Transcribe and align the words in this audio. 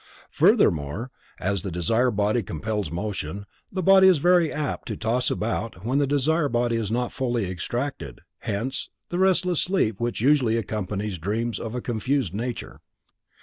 Furthermore, 0.31 1.11
as 1.37 1.61
the 1.61 1.69
desire 1.69 2.09
body 2.09 2.41
compels 2.41 2.89
motion, 2.89 3.45
the 3.71 3.83
body 3.83 4.07
is 4.07 4.17
very 4.17 4.51
apt 4.51 4.87
to 4.87 4.97
toss 4.97 5.29
about 5.29 5.85
when 5.85 5.99
the 5.99 6.07
desire 6.07 6.49
body 6.49 6.75
is 6.75 6.89
not 6.89 7.13
fully 7.13 7.47
extracted, 7.47 8.21
hence 8.39 8.89
the 9.09 9.19
restless 9.19 9.61
sleep 9.61 9.99
which 9.99 10.19
usually 10.19 10.57
accompanies 10.57 11.19
dreams 11.19 11.59
of 11.59 11.75
a 11.75 11.81
confused 11.81 12.33
nature. 12.33 12.81